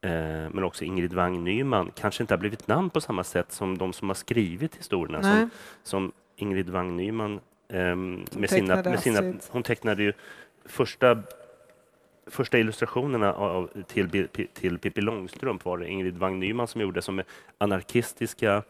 [0.00, 0.10] eh,
[0.50, 3.92] men också Ingrid Wang Nyman, kanske inte har blivit namn på samma sätt som de
[3.92, 5.22] som har skrivit historierna.
[5.22, 5.50] Som,
[5.82, 10.12] som, Ingrid Wang Nyman eh, med sina, med sina, hon tecknade ju
[10.64, 11.22] första
[12.30, 17.18] första illustrationerna av, till, till Pippi Långstrump var det Ingrid Wang Nyman som gjorde, som
[17.18, 17.24] är
[17.58, 18.62] anarkistiska,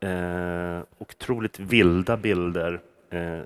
[0.00, 3.40] eh, otroligt vilda bilder eh,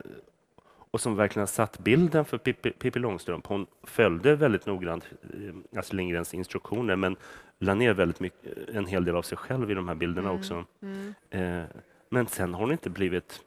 [0.90, 3.46] och som verkligen har satt bilden för Pippi, Pippi Långstrump.
[3.46, 7.16] Hon följde väldigt noggrant eh, Astrid Lindgrens instruktioner men
[7.58, 10.40] la ner väldigt mycket, en hel del av sig själv i de här bilderna mm.
[10.40, 10.64] också.
[10.82, 11.14] Mm.
[11.30, 11.64] Eh,
[12.08, 13.40] men sen har hon inte blivit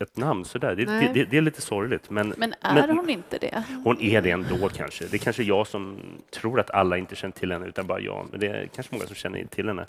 [0.00, 0.76] ett namn sådär.
[0.76, 2.10] Det, det, det, det är lite sorgligt.
[2.10, 3.64] Men, men är men, hon inte det?
[3.84, 5.06] Hon är det ändå kanske.
[5.06, 5.98] Det är kanske jag som
[6.30, 8.26] tror att alla inte känner till henne, utan bara jag.
[8.30, 9.86] Men det är kanske många som känner till henne.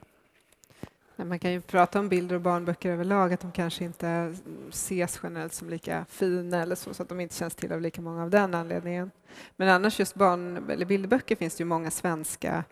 [1.15, 4.35] Man kan ju prata om bilder och barnböcker överlag, att de kanske inte
[4.69, 8.01] ses generellt som lika fina eller så, så att de inte känns till av lika
[8.01, 9.11] många av den anledningen.
[9.55, 12.63] Men annars just barn eller bilderböcker finns det ju många svenska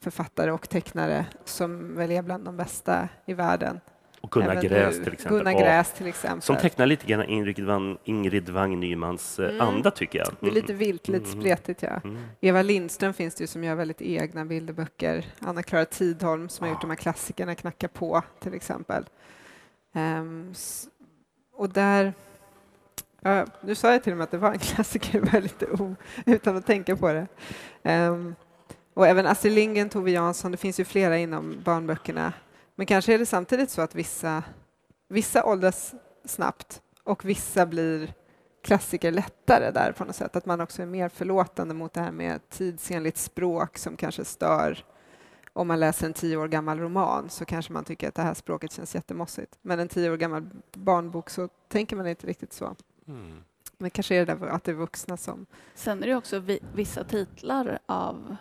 [0.00, 3.80] författare och tecknare som väl är bland de bästa i världen.
[4.20, 5.38] Och Gunnar Gräs till exempel.
[5.38, 6.42] Gunnar Gräs till exempel.
[6.42, 9.60] Som tecknar lite grann Ingrid Wang, Ingrid Wang Nymans eh, mm.
[9.60, 10.28] anda tycker jag.
[10.40, 11.40] Det är lite vilt, lite mm.
[11.40, 12.00] spretigt ja.
[12.04, 12.18] Mm.
[12.40, 15.24] Eva Lindström finns det ju som gör väldigt egna bilderböcker.
[15.40, 19.04] Anna-Klara Tidholm som har gjort de här klassikerna Knacka på till exempel.
[19.94, 20.54] Um,
[21.52, 22.12] och där
[23.20, 26.56] Ja, nu sa jag till och med att det var en klassiker lite o, utan
[26.56, 27.26] att tänka på det.
[27.82, 28.34] Um,
[28.94, 32.32] och även Astrid Lindgren, Tove Jansson, det finns ju flera inom barnböckerna
[32.78, 34.42] men kanske är det samtidigt så att vissa,
[35.08, 38.14] vissa åldras snabbt och vissa blir
[38.62, 40.36] klassiker lättare där på något sätt.
[40.36, 44.84] Att man också är mer förlåtande mot det här med tidsenligt språk som kanske stör.
[45.52, 48.34] Om man läser en tio år gammal roman så kanske man tycker att det här
[48.34, 49.58] språket känns jättemossigt.
[49.62, 52.76] Men en tio år gammal barnbok så tänker man inte riktigt så.
[53.08, 53.44] Mm.
[53.78, 55.46] Men kanske är det där att det är vuxna som...
[55.74, 56.42] Sen är det också
[56.74, 58.36] vissa titlar av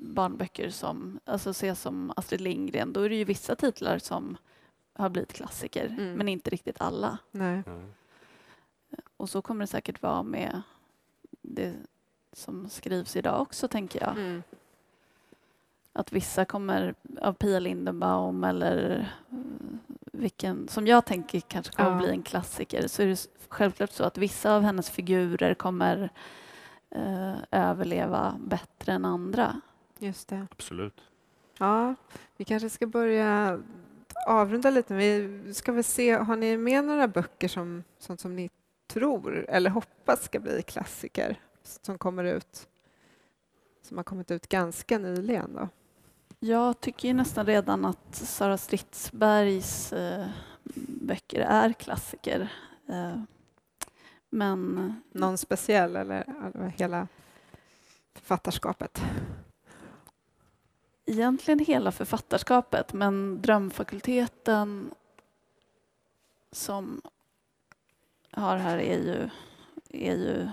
[0.00, 4.36] barnböcker som alltså ses som Astrid Lindgren, då är det ju vissa titlar som
[4.92, 6.12] har blivit klassiker, mm.
[6.12, 7.18] men inte riktigt alla.
[7.30, 7.62] Nej.
[7.66, 7.92] Mm.
[9.16, 10.62] Och så kommer det säkert vara med
[11.42, 11.74] det
[12.32, 14.10] som skrivs idag också, tänker jag.
[14.10, 14.42] Mm.
[15.92, 19.36] Att vissa kommer av Pia Lindenbaum eller eh,
[20.12, 21.98] vilken som jag tänker kanske kommer ja.
[21.98, 26.10] bli en klassiker så är det självklart så att vissa av hennes figurer kommer
[26.90, 29.60] eh, överleva bättre än andra.
[30.00, 30.46] Just det.
[30.50, 31.00] Absolut.
[31.58, 31.94] Ja,
[32.36, 33.60] vi kanske ska börja
[34.26, 34.94] avrunda lite.
[34.94, 38.50] Vi ska väl se, har ni med några böcker som, sånt som ni
[38.86, 42.68] tror eller hoppas ska bli klassiker som kommer ut,
[43.82, 45.54] som har kommit ut ganska nyligen?
[45.54, 45.68] Då?
[46.38, 50.26] Jag tycker nästan redan att Sara Stridsbergs eh,
[50.88, 52.52] böcker är klassiker.
[52.88, 53.22] Eh,
[54.30, 57.08] Men Någon speciell eller, eller hela
[58.14, 59.02] författarskapet?
[61.10, 64.94] Egentligen hela författarskapet, men Drömfakulteten
[66.52, 67.02] som
[68.30, 69.30] har här är ju,
[69.88, 70.48] är ju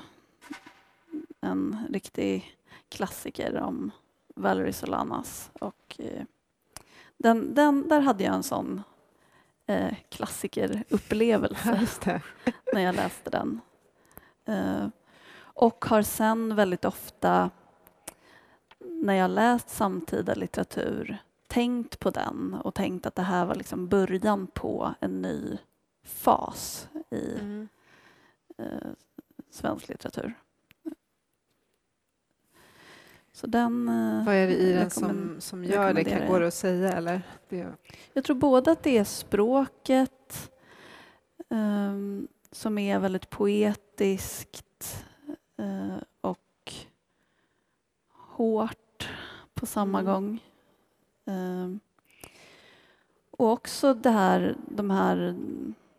[1.41, 2.57] en riktig
[2.89, 3.91] klassiker om
[4.35, 5.51] Valerie Solanas.
[5.59, 6.23] Och, eh,
[7.17, 8.81] den, den, där hade jag en sån
[9.65, 12.21] eh, klassikerupplevelse
[12.73, 13.61] när jag läste den.
[14.45, 14.87] Eh,
[15.39, 17.49] och har sen väldigt ofta
[19.01, 23.87] när jag läst samtida litteratur tänkt på den och tänkt att det här var liksom
[23.87, 25.57] början på en ny
[26.03, 27.67] fas i Mm.
[28.57, 28.89] eh,
[29.49, 30.33] svensk litteratur.
[33.33, 33.89] Så den...
[33.89, 36.03] Eh, Vad är det i den som, som gör det?
[36.03, 36.91] Kan, går det att säga?
[36.93, 37.21] Eller?
[37.49, 37.67] Det,
[38.13, 40.51] Jag tror både att det är språket
[41.49, 45.05] ehm, som är väldigt poetiskt
[45.57, 46.73] eh, och
[48.11, 48.77] hårt
[49.57, 50.13] på samma Mm.
[50.13, 50.43] gång.
[51.25, 51.79] Ehm,
[53.31, 55.35] och också det här, de här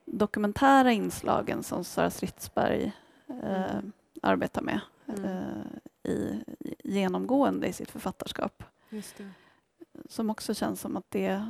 [0.04, 2.92] dokumentära inslagen som Sara Stridsberg
[3.28, 3.92] eh, Mm.
[4.22, 5.24] arbetar med Mm.
[5.24, 6.44] eh, i,
[6.84, 8.64] genomgående i sitt författarskap
[10.08, 11.42] som också känns som att det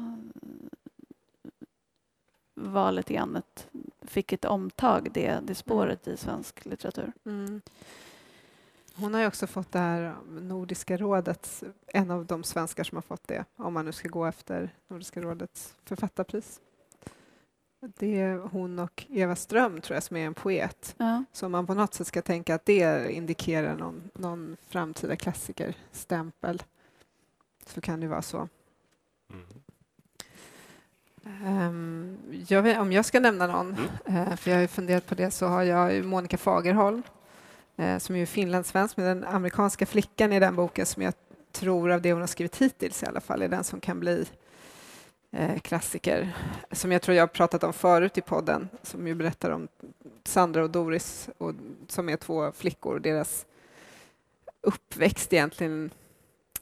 [2.54, 3.68] var lite grann ett,
[4.02, 7.12] fick ett omtag, det, det spåret i svensk litteratur.
[7.24, 7.60] Mm.
[9.00, 13.02] Hon har ju också fått det här Nordiska rådets, en av de svenskar som har
[13.02, 16.61] fått det, om man nu ska gå efter Nordiska rådets författarpris.
[17.80, 20.94] Det är hon och Eva Ström, tror jag, som är en poet.
[20.98, 21.24] Ja.
[21.32, 26.62] Så man på något sätt ska tänka att det indikerar någon, någon framtida klassikerstämpel
[27.66, 28.48] så kan det vara så.
[29.30, 29.46] Mm.
[31.44, 35.14] Ehm, jag vet, om jag ska nämna någon, eh, för jag har ju funderat på
[35.14, 37.02] det, så har jag Monica Fagerholm
[37.78, 41.14] eh, som är ju finlandssvensk, men den amerikanska flickan i den boken som jag
[41.52, 44.26] tror av det hon har skrivit hittills i alla fall är den som kan bli
[45.32, 46.36] eh, klassiker.
[46.72, 49.68] Som jag tror jag har pratat om förut i podden, som ju berättar om
[50.24, 51.54] Sandra och Doris, och,
[51.88, 53.46] som är två flickor, och deras
[54.60, 55.90] uppväxt egentligen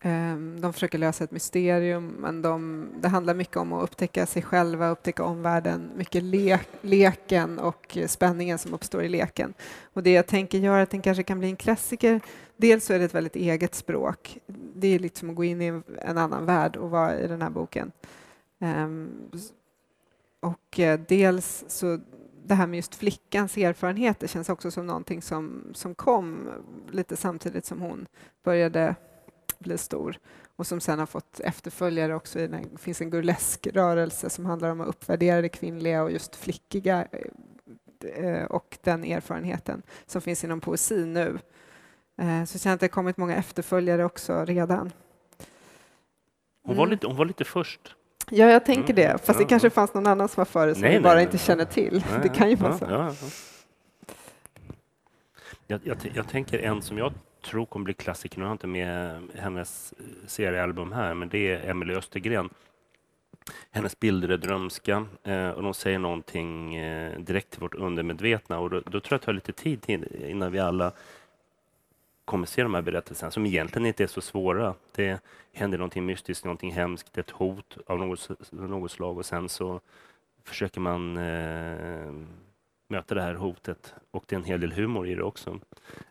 [0.00, 4.42] Ehm, de försöker lösa ett mysterium, men de, det handlar mycket om att upptäcka sig
[4.42, 9.54] själva, upptäcka omvärlden, mycket le, leken och spänningen som uppstår i leken.
[9.92, 12.20] Och det jag tänker gör att den kanske kan bli en klassiker.
[12.56, 14.38] Dels så är det ett väldigt eget språk.
[14.74, 17.50] Det är liksom att gå in i en, annan värld och vara i den här
[17.50, 17.92] boken.
[18.60, 19.30] Ehm,
[20.40, 22.00] och eh, dels så
[22.44, 26.48] det här med just flickans erfarenheter känns också som någonting som, som kom
[26.90, 28.06] lite samtidigt som hon
[28.44, 28.94] började
[29.58, 30.18] bli stor
[30.56, 32.38] och som sen har fått efterföljare också.
[32.40, 36.36] I den, det finns en burleskrörelse som handlar om att uppvärdera det kvinnliga och just
[36.36, 37.06] flickiga
[38.14, 41.38] eh, och den erfarenheten som finns inom poesin nu.
[42.18, 44.92] Eh, Så jag känner att det kommit många efterföljare också redan.
[46.62, 46.90] Hon, var Mm.
[46.90, 47.94] lite, hon var lite först.
[48.30, 48.96] Ja, jag tänker Mm.
[49.12, 49.18] det.
[49.26, 51.24] Fast det kanske fanns någon annan som var före som Nej, vi nej, bara nej.
[51.24, 52.04] inte känner till.
[52.22, 52.84] Det kan ju vara så.
[52.90, 53.28] ja, ja.
[55.66, 57.12] Jag, jag, jag tänker en som jag
[57.46, 61.38] tror kommer bli klassiker, nu har jag inte med hennes eh, seriealbum här, men det
[61.38, 62.50] är Emelie Östergren.
[63.70, 68.70] Hennes bilder är drömska eh, och de säger någonting eh, direkt till vårt undermedvetna och
[68.70, 70.92] då, då tror jag att det tar lite tid innan vi alla
[72.24, 74.74] kommer se de här berättelserna som egentligen inte är så svåra.
[74.94, 75.20] Det
[75.52, 79.80] händer någonting mystiskt, någonting hemskt, ett hot av något, något slag och sen så
[80.44, 82.12] försöker man eh,
[82.88, 85.60] möta det här hotet och det är en hel del humor i det också.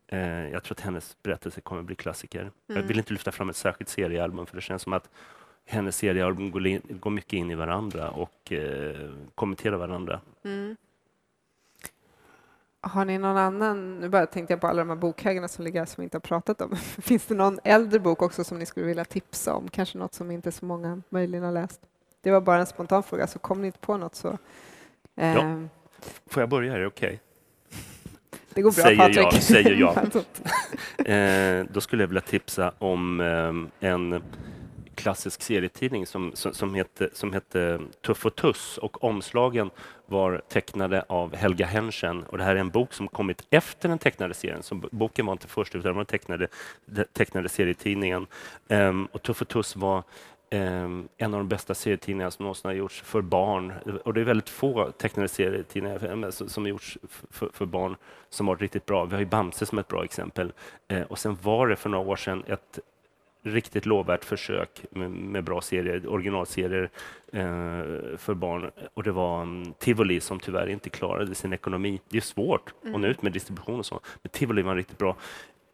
[0.07, 2.51] Eh, jag tror att hennes berättelse kommer bli klassiker.
[2.67, 2.88] Jag Mm.
[2.88, 5.09] vill inte lyfta fram ett särskilt seriealbum för det känns som att
[5.65, 10.21] hennes seriealbum går, in, går mycket in i varandra och eh, kommenterar varandra.
[10.43, 10.75] Mm.
[12.81, 15.79] Har ni någon annan, nu bara tänkte jag på alla de här bokhögarna som ligger
[15.79, 16.75] här som vi inte har pratat om.
[16.77, 19.67] Finns det någon äldre bok också som ni skulle vilja tipsa om?
[19.69, 21.81] Kanske något som inte så många möjligen har läst?
[22.21, 24.38] Det var bara en spontan fråga, så kom ni inte på något så...
[25.15, 25.59] Eh, Ja.
[26.27, 26.73] Får jag börja?
[26.73, 27.19] Är det okej?
[28.53, 29.17] Det går bra Säger Patrik.
[29.17, 29.97] jag, säger jag.
[31.05, 34.21] Eh, då skulle jag vilja tipsa om eh, en
[34.95, 39.69] klassisk serietidning som, som, som, hette, som hette Tuff och Tuss och omslagen
[40.05, 43.97] var tecknade av Helga Henschen och det här är en bok som kommit efter den
[43.97, 44.63] tecknade serien.
[44.63, 46.47] Så boken var inte först utan den tecknade,
[47.13, 48.27] tecknade serietidningen.
[48.67, 50.03] Ehm, och Tuff och Tuss var
[50.49, 53.73] en av de bästa serietidningarna som någonsin har gjorts för barn.
[54.05, 56.97] Och det är väldigt få tecknade serietidningar som har gjorts
[57.29, 57.95] för, för barn
[58.29, 59.05] som varit riktigt bra.
[59.05, 60.53] Vi har ju Bamse som ett bra exempel.
[60.88, 62.79] Eh, och sen var det för några år sedan ett
[63.45, 66.89] riktigt lovvärt försök med, med bra serier, originalserier
[67.31, 68.71] eh, för barn.
[68.93, 72.01] Och det var um, Tivoli som tyvärr inte klarade sin ekonomi.
[72.10, 72.95] Det är svårt Mm.
[72.95, 75.15] att nå ut med distribution och så, men Tivoli var riktigt bra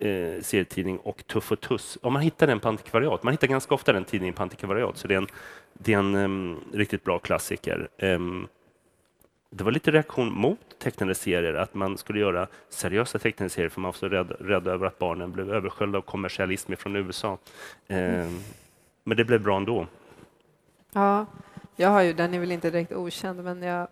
[0.02, 1.98] eh, serietidning och Tuff och Tuss.
[2.02, 5.08] Om man hittar den på antikvariat, man hittar ganska ofta den tidningen på antikvariat, så
[5.08, 5.28] det är en,
[5.74, 7.90] det är en um, riktigt bra klassiker.
[8.00, 8.48] Um,
[9.50, 13.82] det var lite reaktion mot tecknade serier, att man skulle göra seriösa tecknade serier för
[13.82, 17.38] man var så rädd, rädd över att barnen blev översköljda av kommersialism från USA.
[17.88, 18.40] Em,
[19.04, 19.88] men det blev bra ändå.
[20.94, 21.26] Ja,
[21.76, 23.88] jag har ju, den är väl inte direkt okänd, men jag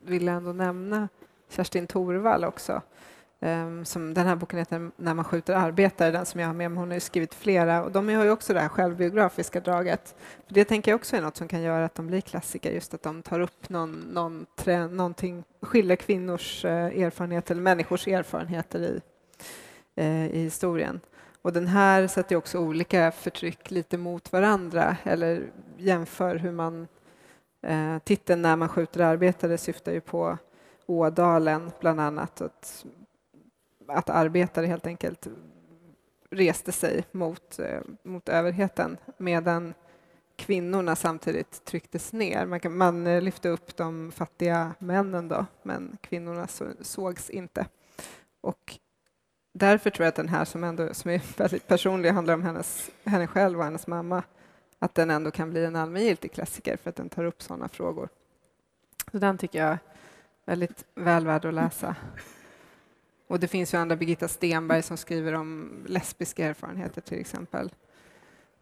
[0.00, 1.08] vill ändå nämna
[1.50, 2.82] Kerstin Thorvall också.
[3.40, 6.70] Ehm, som den här boken heter När man skjuter arbetare, den som jag har med
[6.70, 6.78] mig.
[6.78, 10.14] Hon har ju skrivit flera och de har ju också det här självbiografiska draget.
[10.46, 12.94] För det tänker jag också är något som kan göra att de blir klassiker, just
[12.94, 18.80] att de tar upp någon, någon trend, någonting, skiljer kvinnors eh, erfarenheter, eller människors erfarenheter
[18.80, 19.00] i,
[19.94, 21.00] eh, i historien.
[21.42, 25.42] Och den här sätter ju också olika förtryck lite mot varandra eller
[25.76, 26.88] jämför hur man...
[27.62, 30.38] Eh, titeln När man skjuter arbetare syftar ju på
[30.86, 32.40] Ådalen bland annat.
[32.40, 32.84] Att,
[33.88, 35.28] att arbetare helt enkelt
[36.30, 39.74] reste sig mot, eh, mot överheten medan
[40.36, 42.46] kvinnorna samtidigt trycktes ner.
[42.46, 47.66] Man, kan, man eh, lyfte upp de fattiga männen då, men kvinnorna så, sågs inte.
[48.40, 48.78] Och
[49.54, 52.90] därför tror jag att den här som, ändå, som är väldigt personlig handlar om hennes,
[53.04, 54.22] henne själv och hennes mamma,
[54.78, 58.08] att den ändå kan bli en allmängiltig klassiker för att den tar upp sådana frågor.
[59.12, 59.78] Så den tycker jag är
[60.44, 61.96] väldigt väl värd att läsa.
[63.28, 67.70] Och det finns ju andra, Birgitta Stenberg som skriver om lesbiska erfarenheter till exempel.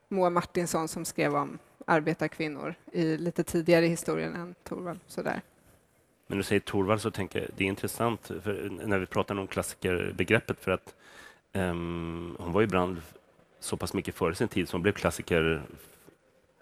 [0.08, 5.00] Moa Martinsson som skrev om arbetarkvinnor i lite tidigare i historien än Torvald.
[5.06, 5.40] Sådär.
[6.26, 9.46] Men du säger Torvald så tänker jag, det är intressant för när vi pratar om
[9.46, 10.94] klassikerbegreppet för att
[11.52, 13.02] ehm, hon var ju ibland
[13.60, 15.62] så pass mycket före sin tid som hon blev klassiker.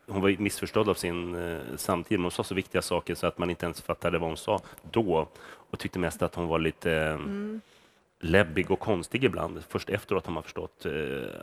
[0.06, 3.38] Hon var missförstådd av sin eh, samtid, men hon sa så viktiga saker så att
[3.38, 5.28] man inte ens fattade vad hon sa då
[5.70, 7.60] och tyckte mest att hon var lite eh, Mm.
[8.20, 9.62] Läbbig och konstig ibland.
[9.68, 10.92] Först efteråt har man förstått eh,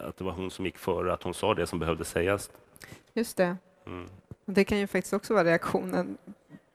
[0.08, 2.52] att det var hon som gick före, att hon sa det som behövde sägas.
[3.14, 3.58] Just det.
[3.86, 4.10] Mm.
[4.46, 6.18] Det kan ju faktiskt också vara reaktionen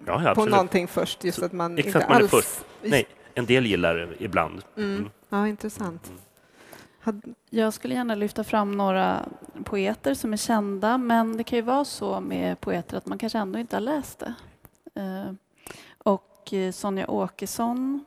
[0.06, 2.30] Ja, ja, på någonting först, just Så- att man exakt, inte man är alls...
[2.30, 2.64] först.
[2.82, 4.62] Nej, en del gillar det ibland.
[4.76, 5.10] Mm.
[5.28, 6.06] Ja, intressant.
[7.04, 7.22] Mm.
[7.50, 9.28] Jag skulle gärna lyfta fram några
[9.64, 13.38] poeter som är kända, men det kan ju vara så med poeter att man kanske
[13.38, 14.34] ändå inte har läst det.
[15.00, 15.32] Eh,
[15.98, 18.04] Och eh, Sonja Åkesson.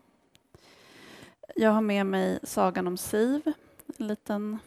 [1.55, 3.53] Jag har med mig Sagan om Siv,
[3.97, 4.59] en liten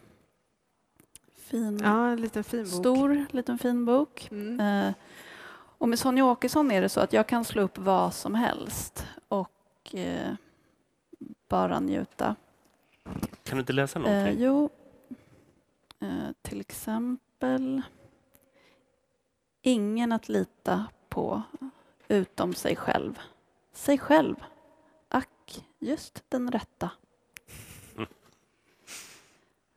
[1.37, 2.73] fin, ja, en liten fin bok.
[2.73, 4.29] stor, liten fin bok.
[4.31, 4.61] Mm.
[4.89, 4.95] Eh,
[5.79, 9.07] Och med Sonja Åkesson är det så att jag kan slå upp vad som helst
[9.29, 10.35] och eh,
[11.49, 12.37] bara njuta.
[13.43, 14.43] Kan du inte läsa Eh, någonting?
[14.43, 14.71] jo,
[16.01, 16.09] eh,
[16.43, 17.83] till exempel
[19.65, 21.43] Ingen att lita på
[22.09, 23.19] utom sig själv.
[23.73, 24.37] Sig själv.
[25.43, 26.91] Ack, just den rätta.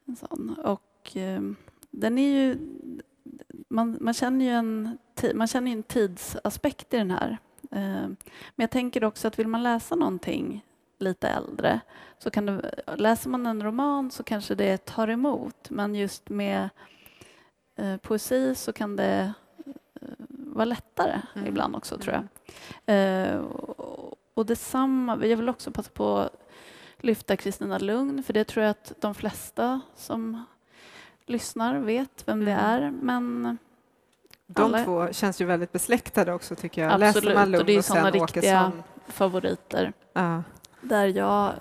[0.05, 0.55] En sån.
[0.63, 1.41] Och eh,
[1.91, 2.57] den är ju...
[3.69, 4.97] Man, man, känner ju en,
[5.33, 7.37] man känner en tidsaspekt i den här.
[7.71, 8.17] Eh, men
[8.55, 10.65] jag tänker också att vill man läsa någonting
[10.99, 11.79] lite äldre
[12.17, 16.69] så kan det, läser man en roman så kanske det tar emot men just med
[17.75, 19.33] eh, poesi så kan det
[20.01, 21.47] eh, vara lättare Mm.
[21.47, 22.27] ibland också tror jag.
[22.85, 23.39] Mm.
[23.39, 23.45] Eh,
[24.35, 26.31] och, och detsamma, jag vill också passa på att
[26.99, 30.45] lyfta Kristina Lugn för det tror jag att de flesta som
[31.25, 32.65] lyssnar vet vem det Mm.
[32.65, 33.57] är men
[34.47, 36.91] De alla- två känns ju väldigt besläktade också tycker jag.
[36.91, 38.83] Absolut, Läser man och Lugn det är och, sen riktiga- Åkesson.
[39.07, 40.43] favoriter Ja.
[40.81, 41.53] där jag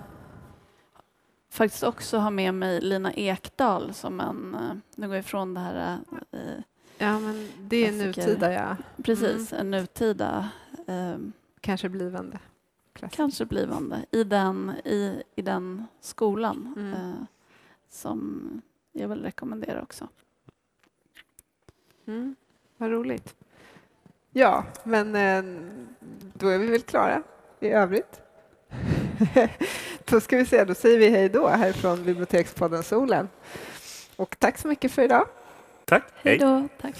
[1.50, 5.60] faktiskt också har med mig Lina Ekdahl som en, eh, nu går jag ifrån det
[5.60, 5.98] här,
[6.32, 6.38] eh,
[6.98, 8.76] ja, men det är nutida ja.
[9.04, 10.48] precis, en nutida,
[10.86, 11.14] eh,
[11.60, 12.38] Kanske blivande.
[12.94, 13.16] Klassiker.
[13.16, 16.92] kanske blivande, i den, i, i den skolan Mm.
[16.92, 17.14] eh,
[17.90, 20.08] som jag vill rekommendera också.
[22.06, 22.36] Mm.
[22.76, 23.34] Vad roligt.
[24.30, 25.60] Ja, men eh,
[26.34, 27.22] då är vi väl klara
[27.60, 28.20] i övrigt.
[30.04, 33.28] då ska vi se, då säger vi hej då härifrån Bibliotekspodden Solen.
[34.16, 35.28] Och tack så mycket för idag.
[35.84, 36.96] Tack, Hej då, tack.